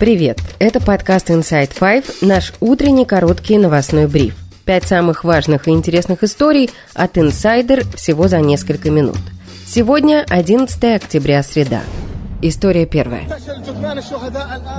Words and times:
Привет! 0.00 0.38
Это 0.58 0.80
подкаст 0.80 1.28
Inside 1.28 1.72
Five, 1.78 2.06
наш 2.22 2.54
утренний 2.60 3.04
короткий 3.04 3.58
новостной 3.58 4.06
бриф. 4.06 4.34
Пять 4.64 4.84
самых 4.84 5.24
важных 5.24 5.68
и 5.68 5.72
интересных 5.72 6.24
историй 6.24 6.70
от 6.94 7.18
Insider 7.18 7.84
всего 7.98 8.26
за 8.26 8.40
несколько 8.40 8.90
минут. 8.90 9.18
Сегодня 9.66 10.24
11 10.30 11.02
октября, 11.02 11.42
среда. 11.42 11.82
История 12.40 12.86
первая. 12.86 13.28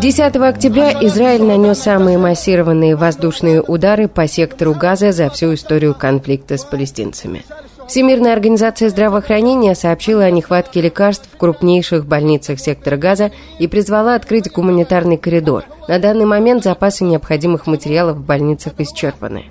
10 0.02 0.36
октября 0.38 0.94
Израиль 1.06 1.44
нанес 1.44 1.78
самые 1.78 2.18
массированные 2.18 2.96
воздушные 2.96 3.62
удары 3.62 4.08
по 4.08 4.28
сектору 4.28 4.74
Газа 4.74 5.12
за 5.12 5.30
всю 5.30 5.54
историю 5.54 5.94
конфликта 5.94 6.58
с 6.58 6.66
палестинцами. 6.66 7.46
Всемирная 7.92 8.32
организация 8.32 8.88
здравоохранения 8.88 9.76
сообщила 9.76 10.24
о 10.24 10.32
нехватке 10.32 10.80
лекарств 10.80 11.28
в 11.30 11.36
крупнейших 11.36 12.06
больницах 12.06 12.58
сектора 12.58 12.96
Газа 12.96 13.32
и 13.60 13.68
призвала 13.68 14.16
открыть 14.16 14.50
гуманитарный 14.50 15.18
коридор. 15.18 15.66
На 15.90 16.00
данный 16.00 16.24
момент 16.24 16.64
запасы 16.64 17.04
необходимых 17.04 17.68
материалов 17.68 18.16
в 18.16 18.26
больницах 18.26 18.76
исчерпаны. 18.78 19.48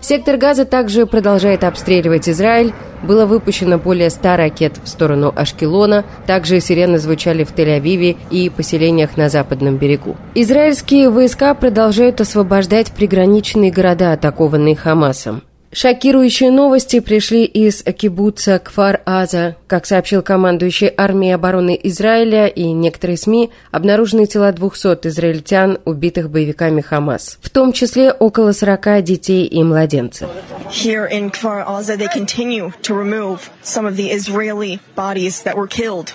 Сектор 0.00 0.38
Газа 0.38 0.64
также 0.64 1.06
продолжает 1.06 1.62
обстреливать 1.62 2.28
Израиль. 2.28 2.72
Было 3.04 3.26
выпущено 3.26 3.78
более 3.78 4.10
100 4.10 4.36
ракет 4.38 4.72
в 4.82 4.88
сторону 4.88 5.32
Ашкелона. 5.32 6.04
Также 6.26 6.58
сирены 6.58 6.98
звучали 6.98 7.44
в 7.44 7.54
Тель-Авиве 7.54 8.16
и 8.28 8.50
поселениях 8.50 9.16
на 9.16 9.28
западном 9.28 9.76
берегу. 9.76 10.16
Израильские 10.34 11.10
войска 11.10 11.54
продолжают 11.54 12.20
освобождать 12.20 12.90
приграничные 12.90 13.70
города, 13.70 14.12
атакованные 14.12 14.74
Хамасом. 14.74 15.44
Шокирующие 15.74 16.52
новости 16.52 17.00
пришли 17.00 17.44
из 17.44 17.82
кибуца 17.82 18.60
Кфар-Аза. 18.64 19.56
Как 19.66 19.86
сообщил 19.86 20.22
командующий 20.22 20.86
армией 20.96 21.32
обороны 21.32 21.78
Израиля 21.82 22.46
и 22.46 22.70
некоторые 22.70 23.16
СМИ, 23.16 23.50
обнаружены 23.72 24.26
тела 24.26 24.52
200 24.52 25.08
израильтян, 25.08 25.78
убитых 25.84 26.30
боевиками 26.30 26.80
Хамас, 26.80 27.38
в 27.42 27.50
том 27.50 27.72
числе 27.72 28.12
около 28.12 28.52
40 28.52 29.02
детей 29.02 29.46
и 29.46 29.64
младенцев. 29.64 30.28
Here 30.70 31.08
in 31.10 31.32
Kfar 31.32 31.66
Aza, 31.66 31.98
they 31.98 32.06
continue 32.06 32.70
to 32.82 32.94
remove 32.94 33.50
some 33.64 33.84
of 33.84 33.96
the 33.96 34.12
Israeli 34.12 34.78
bodies 34.94 35.42
that 35.42 35.56
were 35.56 35.66
killed 35.66 36.14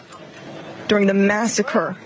during 0.88 1.06
the 1.08 1.14
massacre 1.14 1.98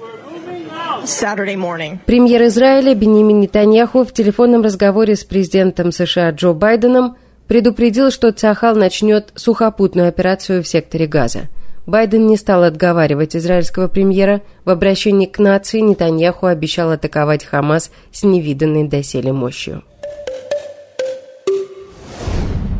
Премьер 2.06 2.44
Израиля 2.46 2.96
Бенемин 2.96 3.42
Нетаньяху 3.42 4.04
в 4.06 4.14
телефонном 4.14 4.62
разговоре 4.62 5.16
с 5.16 5.24
президентом 5.24 5.92
США 5.92 6.32
Джо 6.32 6.54
Байденом 6.54 7.18
предупредил, 7.54 8.10
что 8.10 8.32
Цахал 8.32 8.76
начнет 8.76 9.32
сухопутную 9.36 10.08
операцию 10.08 10.64
в 10.64 10.68
секторе 10.68 11.06
Газа. 11.06 11.50
Байден 11.86 12.26
не 12.26 12.36
стал 12.36 12.64
отговаривать 12.64 13.36
израильского 13.36 13.88
премьера. 13.88 14.42
В 14.66 14.72
обращении 14.72 15.28
к 15.28 15.38
нации 15.38 15.80
Нетаньяху 15.80 16.48
обещал 16.48 16.90
атаковать 16.90 17.46
Хамас 17.46 17.92
с 18.12 18.24
невиданной 18.24 18.86
доселе 18.86 19.34
мощью. 19.34 19.84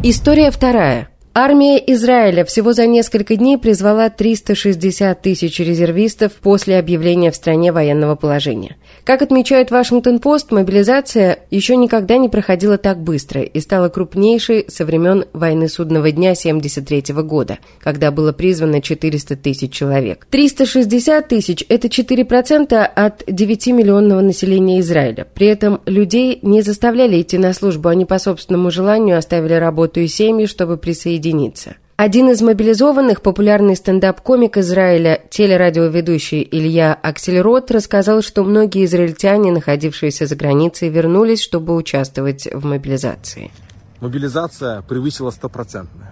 История 0.02 0.50
вторая. 0.50 1.08
Армия 1.36 1.78
Израиля 1.94 2.44
всего 2.44 2.74
за 2.74 2.88
несколько 2.88 3.36
дней 3.36 3.60
призвала 3.60 4.10
360 4.10 5.22
тысяч 5.22 5.60
резервистов 5.60 6.32
после 6.34 6.80
объявления 6.80 7.30
в 7.30 7.36
стране 7.36 7.72
военного 7.72 8.16
положения. 8.16 8.78
Как 9.04 9.22
отмечает 9.22 9.70
Вашингтон-Пост, 9.70 10.52
мобилизация 10.52 11.40
еще 11.52 11.76
никогда 11.76 12.18
не 12.18 12.30
проходила 12.30 12.78
так 12.78 13.00
быстро 13.00 13.42
и 13.42 13.60
стала 13.60 13.90
крупнейшей 13.90 14.66
со 14.70 14.86
времен 14.86 15.26
войны 15.34 15.68
судного 15.68 16.12
дня 16.12 16.32
1973 16.32 17.14
года, 17.24 17.60
когда 17.82 18.12
было 18.12 18.32
призвано 18.32 18.82
400 18.82 19.36
тысяч 19.36 19.74
человек. 19.74 20.26
360 20.30 21.28
тысяч– 21.28 21.66
это 21.70 21.88
4% 21.88 22.76
от 22.76 23.24
9-миллионного 23.24 24.22
населения 24.22 24.80
Израиля. 24.80 25.28
При 25.34 25.48
этом 25.48 25.82
людей 25.86 26.40
не 26.42 26.62
заставляли 26.62 27.22
идти 27.22 27.38
на 27.38 27.54
службу, 27.54 27.90
они 27.90 28.06
по 28.06 28.20
собственному 28.20 28.72
желанию 28.72 29.18
оставили 29.18 29.54
работу 29.54 30.00
и 30.00 30.08
семьи, 30.08 30.46
чтобы 30.46 30.78
присоединиться. 30.78 31.76
Один 31.96 32.30
из 32.30 32.42
мобилизованных, 32.42 33.22
популярный 33.22 33.76
стендап-комик 33.76 34.58
Израиля, 34.58 35.22
телерадиоведущий 35.30 36.48
Илья 36.50 36.94
Аксельрот, 36.94 37.70
рассказал, 37.72 38.22
что 38.22 38.44
многие 38.44 38.86
израильтяне, 38.86 39.52
находившиеся 39.52 40.26
за 40.26 40.36
границей, 40.36 40.90
вернулись, 40.90 41.42
чтобы 41.42 41.76
участвовать 41.76 42.48
в 42.52 42.66
мобилизации. 42.66 43.52
Мобилизация 44.00 44.82
превысила 44.82 45.30
стопроцентную. 45.30 46.08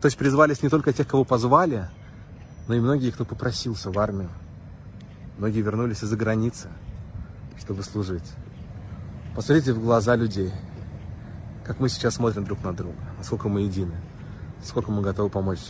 То 0.00 0.06
есть 0.06 0.16
призвались 0.16 0.62
не 0.62 0.68
только 0.68 0.92
тех, 0.92 1.06
кого 1.06 1.24
позвали, 1.24 1.88
но 2.68 2.74
и 2.74 2.80
многие, 2.80 3.10
кто 3.10 3.24
попросился 3.24 3.90
в 3.90 3.98
армию. 3.98 4.30
Многие 5.38 5.60
вернулись 5.60 6.02
из-за 6.02 6.16
границы, 6.16 6.68
чтобы 7.58 7.82
служить. 7.82 8.24
Посмотрите 9.34 9.72
в 9.72 9.82
глаза 9.82 10.14
людей– 10.16 10.50
как 11.64 11.78
мы 11.78 11.88
сейчас 11.88 12.14
смотрим 12.14 12.44
друг 12.44 12.62
на 12.64 12.72
друга, 12.72 12.98
насколько 13.18 13.48
мы 13.48 13.62
едины, 13.62 13.94
сколько 14.64 14.90
мы 14.90 15.02
готовы 15.02 15.28
помочь 15.28 15.60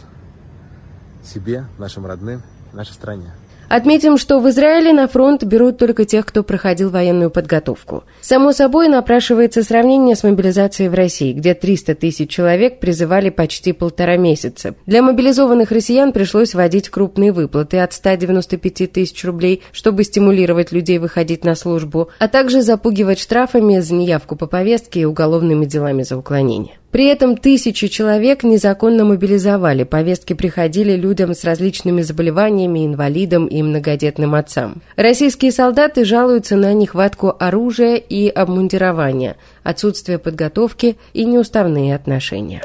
себе, 1.24 1.64
нашим 1.78 2.06
родным, 2.06 2.42
нашей 2.72 2.92
стране. 2.92 3.32
Отметим, 3.68 4.18
что 4.18 4.38
в 4.38 4.46
Израиле 4.50 4.92
на 4.92 5.08
фронт 5.08 5.44
берут 5.44 5.78
только 5.78 6.04
тех, 6.04 6.26
кто 6.26 6.42
проходил 6.42 6.90
военную 6.90 7.30
подготовку. 7.30 8.04
Само 8.20 8.52
собой 8.52 8.88
напрашивается 8.88 9.62
сравнение 9.62 10.14
с 10.14 10.24
мобилизацией 10.24 10.90
в 10.90 10.94
России, 10.94 11.32
где 11.32 11.54
300 11.54 11.94
тысяч 11.94 12.28
человек 12.28 12.80
призывали 12.80 13.30
почти 13.30 13.72
полтора 13.72 14.18
месяца. 14.18 14.74
Для 14.84 15.00
мобилизованных 15.00 15.70
россиян 15.70 16.12
пришлось 16.12 16.52
вводить 16.52 16.90
крупные 16.90 17.32
выплаты 17.32 17.78
от 17.78 17.94
195 17.94 18.92
тысяч 18.92 19.24
рублей, 19.24 19.62
чтобы 19.72 20.04
стимулировать 20.04 20.70
людей 20.70 20.98
выходить 20.98 21.42
на 21.42 21.54
службу, 21.54 22.10
а 22.18 22.28
также 22.28 22.60
запугивать 22.60 23.20
штрафами 23.20 23.78
за 23.78 23.94
неявку 23.94 24.36
по 24.36 24.46
повестке 24.46 25.00
и 25.00 25.04
уголовными 25.06 25.64
делами 25.64 26.02
за 26.02 26.18
уклонение. 26.18 26.81
При 26.92 27.06
этом 27.06 27.38
тысячи 27.38 27.88
человек 27.88 28.44
незаконно 28.44 29.06
мобилизовали, 29.06 29.82
повестки 29.84 30.34
приходили 30.34 30.94
людям 30.94 31.34
с 31.34 31.42
различными 31.42 32.02
заболеваниями, 32.02 32.84
инвалидам 32.84 33.46
и 33.46 33.62
многодетным 33.62 34.34
отцам. 34.34 34.82
Российские 34.96 35.52
солдаты 35.52 36.04
жалуются 36.04 36.54
на 36.54 36.74
нехватку 36.74 37.34
оружия 37.40 37.96
и 37.96 38.28
обмундирования, 38.28 39.36
отсутствие 39.62 40.18
подготовки 40.18 40.98
и 41.14 41.24
неуставные 41.24 41.94
отношения. 41.94 42.60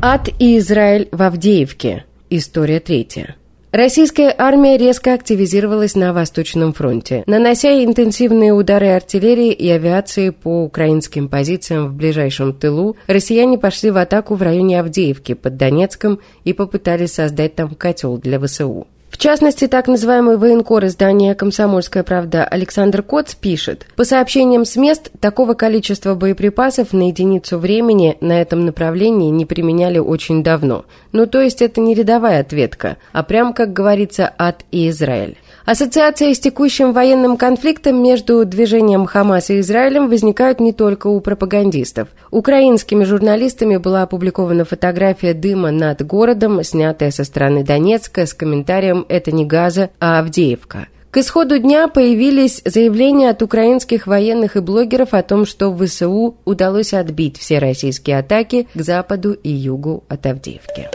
Ад 0.00 0.28
и 0.38 0.58
Израиль 0.58 1.08
в 1.10 1.20
Авдеевке. 1.20 2.04
История 2.30 2.78
третья. 2.78 3.34
Российская 3.74 4.32
армия 4.38 4.76
резко 4.76 5.14
активизировалась 5.14 5.96
на 5.96 6.12
Восточном 6.12 6.72
фронте, 6.72 7.24
нанося 7.26 7.84
интенсивные 7.84 8.52
удары 8.52 8.90
артиллерии 8.90 9.50
и 9.50 9.68
авиации 9.68 10.30
по 10.30 10.62
украинским 10.62 11.28
позициям 11.28 11.88
в 11.88 11.94
ближайшем 11.94 12.52
тылу. 12.54 12.96
Россияне 13.08 13.58
пошли 13.58 13.90
в 13.90 13.96
атаку 13.96 14.36
в 14.36 14.42
районе 14.42 14.78
Авдеевки 14.78 15.34
под 15.34 15.56
Донецком 15.56 16.20
и 16.44 16.52
попытались 16.52 17.14
создать 17.14 17.56
там 17.56 17.74
котел 17.74 18.16
для 18.16 18.38
ВСУ. 18.38 18.86
В 19.14 19.16
частности, 19.16 19.68
так 19.68 19.86
называемый 19.86 20.38
военкор 20.38 20.86
издания 20.86 21.36
«Комсомольская 21.36 22.02
правда» 22.02 22.44
Александр 22.44 23.04
Коц 23.04 23.36
пишет, 23.36 23.86
по 23.94 24.02
сообщениям 24.02 24.64
с 24.64 24.74
мест, 24.74 25.08
такого 25.20 25.54
количества 25.54 26.16
боеприпасов 26.16 26.92
на 26.92 27.06
единицу 27.06 27.58
времени 27.58 28.18
на 28.20 28.42
этом 28.42 28.66
направлении 28.66 29.30
не 29.30 29.46
применяли 29.46 29.98
очень 29.98 30.42
давно. 30.42 30.84
Ну, 31.12 31.28
то 31.28 31.40
есть 31.40 31.62
это 31.62 31.80
не 31.80 31.94
рядовая 31.94 32.40
ответка, 32.40 32.96
а 33.12 33.22
прям, 33.22 33.54
как 33.54 33.72
говорится, 33.72 34.34
ад 34.36 34.64
и 34.72 34.88
Израиль. 34.88 35.38
Ассоциация 35.64 36.34
с 36.34 36.38
текущим 36.38 36.92
военным 36.92 37.38
конфликтом 37.38 38.02
между 38.02 38.44
движением 38.44 39.06
Хамас 39.06 39.48
и 39.48 39.60
Израилем 39.60 40.10
возникают 40.10 40.60
не 40.60 40.74
только 40.74 41.06
у 41.06 41.20
пропагандистов. 41.20 42.08
Украинскими 42.30 43.04
журналистами 43.04 43.78
была 43.78 44.02
опубликована 44.02 44.66
фотография 44.66 45.32
дыма 45.32 45.70
над 45.70 46.04
городом, 46.04 46.62
снятая 46.62 47.10
со 47.10 47.24
стороны 47.24 47.64
Донецка 47.64 48.26
с 48.26 48.34
комментарием 48.34 49.06
«Это 49.08 49.32
не 49.32 49.46
Газа, 49.46 49.88
а 50.00 50.18
Авдеевка». 50.18 50.88
К 51.10 51.18
исходу 51.18 51.58
дня 51.58 51.88
появились 51.88 52.60
заявления 52.66 53.30
от 53.30 53.40
украинских 53.40 54.06
военных 54.06 54.56
и 54.56 54.60
блогеров 54.60 55.14
о 55.14 55.22
том, 55.22 55.46
что 55.46 55.70
в 55.70 55.86
ВСУ 55.86 56.36
удалось 56.44 56.92
отбить 56.92 57.38
все 57.38 57.58
российские 57.58 58.18
атаки 58.18 58.68
к 58.74 58.82
западу 58.82 59.32
и 59.32 59.48
югу 59.48 60.04
от 60.08 60.26
Авдеевки. 60.26 60.88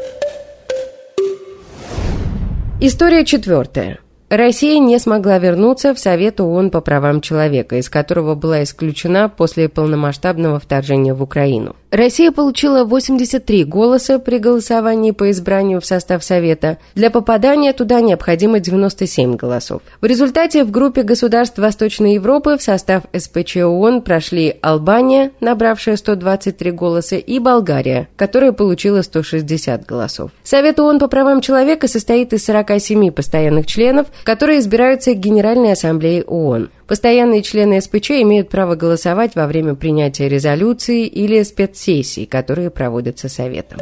История 2.81 3.25
четвертая. 3.25 3.99
Россия 4.29 4.77
не 4.77 4.99
смогла 4.99 5.39
вернуться 5.39 5.95
в 5.95 5.99
Совет 5.99 6.39
ООН 6.39 6.69
по 6.69 6.81
правам 6.81 7.19
человека, 7.19 7.77
из 7.77 7.89
которого 7.89 8.35
была 8.35 8.61
исключена 8.61 9.27
после 9.27 9.69
полномасштабного 9.69 10.59
вторжения 10.59 11.15
в 11.15 11.23
Украину. 11.23 11.75
Россия 11.91 12.31
получила 12.31 12.83
83 12.83 13.63
голоса 13.63 14.19
при 14.19 14.37
голосовании 14.37 15.09
по 15.09 15.31
избранию 15.31 15.81
в 15.81 15.85
состав 15.85 16.23
Совета. 16.23 16.77
Для 16.93 17.09
попадания 17.09 17.73
туда 17.73 17.99
необходимо 18.01 18.59
97 18.59 19.35
голосов. 19.35 19.81
В 19.99 20.05
результате 20.05 20.63
в 20.63 20.69
группе 20.69 21.01
государств 21.01 21.57
Восточной 21.57 22.13
Европы 22.13 22.57
в 22.57 22.61
состав 22.61 23.03
СПЧ 23.11 23.57
ООН 23.57 24.03
прошли 24.03 24.55
Албания, 24.61 25.31
набравшая 25.41 25.97
123 25.97 26.71
голоса, 26.71 27.15
и 27.15 27.39
Болгария, 27.39 28.07
которая 28.15 28.51
получила 28.51 29.01
160 29.01 29.87
голосов. 29.87 30.29
Совет 30.43 30.79
ООН 30.79 30.99
по 30.99 31.07
правам 31.07 31.41
человека 31.41 31.87
состоит 31.87 32.33
из 32.33 32.45
47 32.45 33.09
постоянных 33.09 33.65
членов, 33.65 34.07
которые 34.23 34.59
избираются 34.59 35.13
Генеральной 35.15 35.71
Ассамблеей 35.71 36.21
ООН. 36.21 36.69
Постоянные 36.89 37.43
члены 37.43 37.79
СПЧ 37.81 38.11
имеют 38.23 38.49
право 38.49 38.73
голосовать 38.73 39.35
во 39.35 39.45
время 39.45 39.75
принятия 39.75 40.27
резолюции 40.27 41.05
или 41.05 41.43
спецсессий, 41.43 42.25
которые 42.25 42.71
проводятся 42.71 43.29
Советом. 43.29 43.79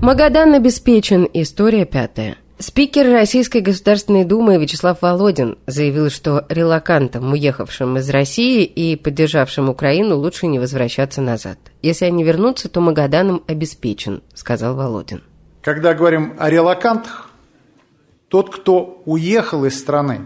Магадан 0.00 0.54
обеспечен. 0.54 1.28
История 1.32 1.84
пятая. 1.86 2.36
Спикер 2.60 3.10
Российской 3.10 3.60
Государственной 3.60 4.24
Думы 4.24 4.58
Вячеслав 4.58 5.02
Володин 5.02 5.58
заявил, 5.66 6.08
что 6.08 6.46
релакантам, 6.48 7.32
уехавшим 7.32 7.98
из 7.98 8.08
России 8.08 8.62
и 8.62 8.94
поддержавшим 8.94 9.68
Украину, 9.68 10.16
лучше 10.16 10.46
не 10.46 10.60
возвращаться 10.60 11.20
назад. 11.20 11.58
Если 11.82 12.04
они 12.04 12.22
вернутся, 12.22 12.68
то 12.68 12.80
Магаданом 12.80 13.42
обеспечен, 13.48 14.22
сказал 14.34 14.76
Володин. 14.76 15.24
Когда 15.62 15.94
говорим 15.94 16.34
о 16.38 16.48
релакантах, 16.48 17.25
тот, 18.28 18.54
кто 18.54 19.02
уехал 19.06 19.64
из 19.64 19.78
страны 19.78 20.20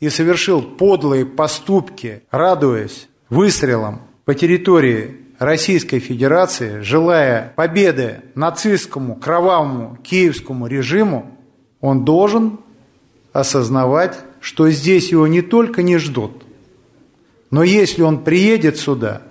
и 0.00 0.08
совершил 0.08 0.62
подлые 0.62 1.26
поступки, 1.26 2.22
радуясь 2.30 3.08
выстрелам 3.28 4.02
по 4.24 4.34
территории 4.34 5.16
Российской 5.38 5.98
Федерации, 5.98 6.80
желая 6.80 7.52
победы 7.56 8.22
нацистскому, 8.34 9.16
кровавому, 9.16 9.98
киевскому 10.02 10.66
режиму, 10.66 11.36
он 11.80 12.04
должен 12.04 12.58
осознавать, 13.32 14.18
что 14.40 14.68
здесь 14.70 15.10
его 15.10 15.26
не 15.26 15.42
только 15.42 15.82
не 15.82 15.98
ждут, 15.98 16.44
но 17.50 17.62
если 17.62 18.02
он 18.02 18.24
приедет 18.24 18.76
сюда, 18.76 19.22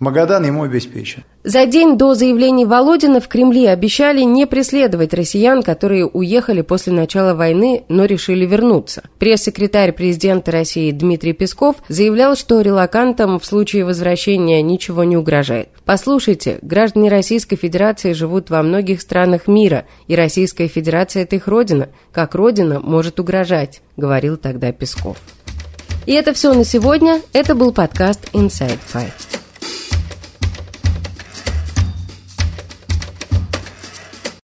Магадан 0.00 0.44
ему 0.44 0.64
обеспечен. 0.64 1.24
За 1.44 1.66
день 1.66 1.96
до 1.96 2.14
заявлений 2.14 2.64
Володина 2.64 3.20
в 3.20 3.28
Кремле 3.28 3.70
обещали 3.70 4.22
не 4.22 4.46
преследовать 4.46 5.14
россиян, 5.14 5.62
которые 5.62 6.06
уехали 6.06 6.62
после 6.62 6.92
начала 6.92 7.34
войны, 7.34 7.84
но 7.88 8.06
решили 8.06 8.44
вернуться. 8.46 9.02
Пресс-секретарь 9.18 9.92
президента 9.92 10.50
России 10.50 10.90
Дмитрий 10.90 11.32
Песков 11.32 11.76
заявлял, 11.88 12.34
что 12.34 12.60
релакантам 12.60 13.38
в 13.38 13.44
случае 13.44 13.84
возвращения 13.84 14.62
ничего 14.62 15.04
не 15.04 15.16
угрожает. 15.16 15.68
Послушайте, 15.84 16.58
граждане 16.62 17.10
Российской 17.10 17.56
Федерации 17.56 18.14
живут 18.14 18.50
во 18.50 18.62
многих 18.62 19.00
странах 19.00 19.46
мира, 19.46 19.84
и 20.08 20.16
Российская 20.16 20.66
Федерация– 20.66 21.22
это 21.24 21.36
их 21.36 21.46
родина. 21.46 21.90
Как 22.10 22.34
родина 22.34 22.80
может 22.80 23.20
угрожать, 23.20 23.82
говорил 23.96 24.38
тогда 24.38 24.72
Песков. 24.72 25.18
И 26.06 26.12
это 26.12 26.32
все 26.32 26.52
на 26.52 26.64
сегодня. 26.64 27.20
Это 27.32 27.54
был 27.54 27.72
подкаст 27.72 28.28
Inside 28.32 28.78
Five. 28.92 29.43